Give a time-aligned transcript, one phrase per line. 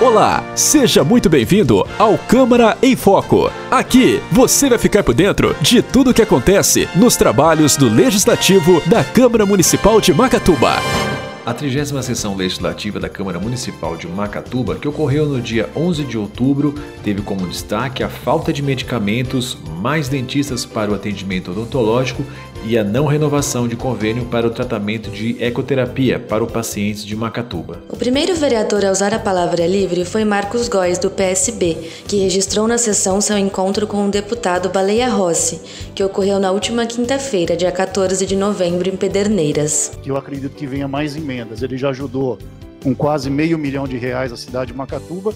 [0.00, 3.50] Olá, seja muito bem-vindo ao Câmara em Foco.
[3.68, 8.80] Aqui você vai ficar por dentro de tudo o que acontece nos trabalhos do Legislativo
[8.88, 10.76] da Câmara Municipal de Macatuba.
[11.44, 16.16] A 30 sessão legislativa da Câmara Municipal de Macatuba, que ocorreu no dia 11 de
[16.16, 22.22] outubro, teve como destaque a falta de medicamentos, mais dentistas para o atendimento odontológico
[22.64, 27.14] e a não renovação de convênio para o tratamento de ecoterapia para os pacientes de
[27.14, 27.82] Macatuba.
[27.88, 32.66] O primeiro vereador a usar a palavra livre foi Marcos Góes, do PSB, que registrou
[32.66, 35.60] na sessão seu encontro com o deputado Baleia Rossi,
[35.94, 39.92] que ocorreu na última quinta-feira, dia 14 de novembro, em Pederneiras.
[40.04, 41.62] Eu acredito que venha mais emendas.
[41.62, 42.38] Ele já ajudou
[42.82, 45.32] com quase meio milhão de reais a cidade de Macatuba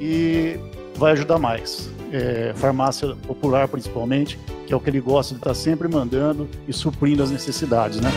[0.00, 0.56] e
[0.96, 1.90] vai ajudar mais.
[2.12, 6.72] É, farmácia popular, principalmente, que é o que ele gosta de estar sempre mandando e
[6.72, 8.10] suprindo as necessidades, né?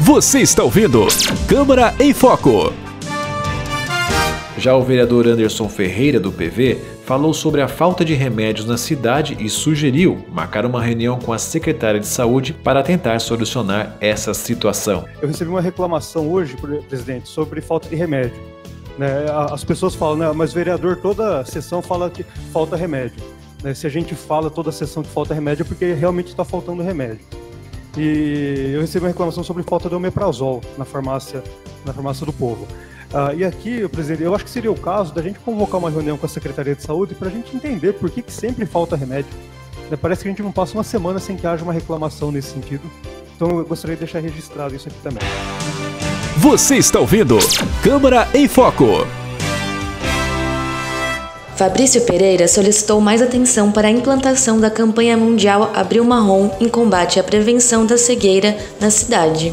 [0.00, 1.06] Você está ouvindo
[1.48, 2.72] Câmara em Foco.
[4.56, 9.36] Já o vereador Anderson Ferreira, do PV, falou sobre a falta de remédios na cidade
[9.40, 15.04] e sugeriu marcar uma reunião com a secretária de saúde para tentar solucionar essa situação.
[15.20, 16.56] Eu recebi uma reclamação hoje,
[16.88, 18.40] presidente, sobre falta de remédio.
[18.98, 19.26] Né?
[19.50, 23.22] As pessoas falam, né, mas vereador toda sessão fala que falta remédio.
[23.62, 23.74] Né?
[23.74, 27.24] Se a gente fala toda sessão que falta remédio é porque realmente está faltando remédio.
[27.96, 31.42] E eu recebi uma reclamação sobre falta de omeprazol na farmácia,
[31.84, 32.66] na farmácia do povo.
[33.12, 36.16] Uh, e aqui, presidente, eu acho que seria o caso da gente convocar uma reunião
[36.16, 39.32] com a Secretaria de Saúde para a gente entender por que, que sempre falta remédio.
[39.90, 39.98] Né?
[40.00, 42.88] Parece que a gente não passa uma semana sem que haja uma reclamação nesse sentido.
[43.34, 45.22] Então eu gostaria de deixar registrado isso aqui também.
[46.42, 47.36] Você está ouvindo
[47.82, 49.06] Câmara em Foco.
[51.54, 57.20] Fabrício Pereira solicitou mais atenção para a implantação da campanha mundial Abril Marrom em combate
[57.20, 59.52] à prevenção da cegueira na cidade.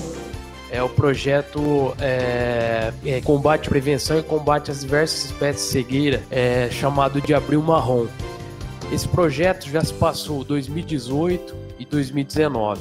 [0.72, 6.70] É o projeto é, é, Combate, Prevenção e Combate às Diversas Espécies de Cegueira, é,
[6.72, 8.06] chamado de Abril Marrom.
[8.94, 12.80] Esse projeto já se passou 2018 e 2019.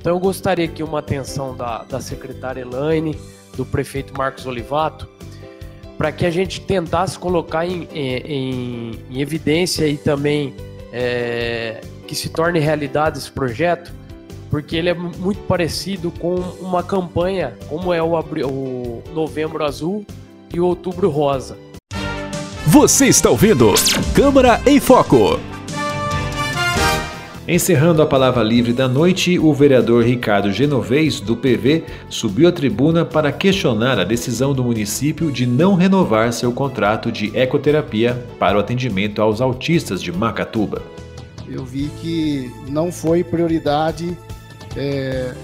[0.00, 3.16] Então eu gostaria aqui uma atenção da, da secretária Elaine,
[3.56, 5.08] do prefeito Marcos Olivato,
[5.96, 10.54] para que a gente tentasse colocar em, em, em evidência e também
[10.92, 13.92] é, que se torne realidade esse projeto,
[14.50, 20.04] porque ele é muito parecido com uma campanha como é o, o Novembro Azul
[20.52, 21.56] e o Outubro Rosa.
[22.66, 23.74] Você está ouvindo
[24.14, 25.53] Câmara em Foco.
[27.46, 33.04] Encerrando a palavra livre da noite, o vereador Ricardo Genovez, do PV, subiu à tribuna
[33.04, 38.60] para questionar a decisão do município de não renovar seu contrato de ecoterapia para o
[38.60, 40.80] atendimento aos autistas de Macatuba.
[41.46, 44.16] Eu vi que não foi prioridade
[44.74, 45.34] é,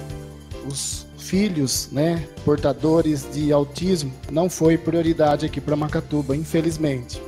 [0.66, 7.20] os filhos, né, portadores de autismo, não foi prioridade aqui para Macatuba, infelizmente.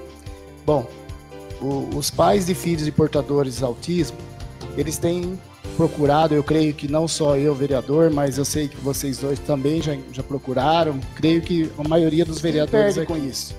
[0.64, 0.88] Bom,
[1.60, 4.16] o, os pais de filhos de portadores de autismo
[4.76, 5.38] eles têm
[5.76, 9.80] procurado, eu creio que não só eu, vereador, mas eu sei que vocês dois também
[9.80, 10.98] já, já procuraram.
[11.14, 13.54] Creio que a maioria dos vereadores é com isso.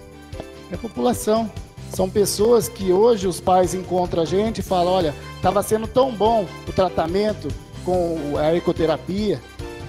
[0.72, 1.50] É a população.
[1.94, 6.12] São pessoas que hoje os pais encontram a gente e falam: olha, estava sendo tão
[6.12, 7.48] bom o tratamento
[7.86, 9.40] com a ecoterapia,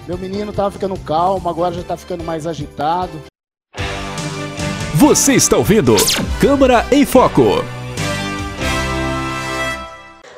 [0.07, 3.11] meu menino estava ficando calmo, agora já está ficando mais agitado.
[4.93, 5.95] Você está ouvindo
[6.39, 7.74] Câmara em Foco.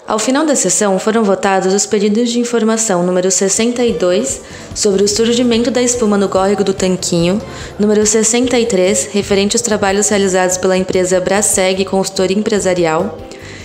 [0.07, 4.40] Ao final da sessão, foram votados os pedidos de informação número 62,
[4.73, 7.41] sobre o surgimento da espuma no córrego do Tanquinho,
[7.78, 13.17] número 63, referente aos trabalhos realizados pela empresa Braseg Consultoria Empresarial,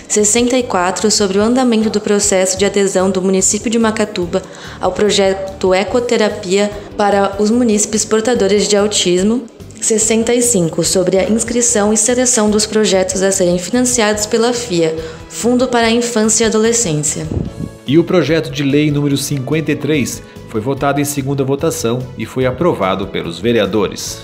[0.09, 4.43] 64, sobre o andamento do processo de adesão do município de Macatuba
[4.81, 9.45] ao projeto Ecoterapia para os munícipes portadores de autismo,
[9.83, 14.95] 65 sobre a inscrição e seleção dos projetos a serem financiados pela FIA,
[15.29, 17.27] Fundo para a Infância e Adolescência.
[17.85, 23.07] E o projeto de lei número 53 foi votado em segunda votação e foi aprovado
[23.07, 24.23] pelos vereadores.